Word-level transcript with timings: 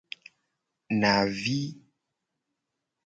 Navi. 0.99 1.59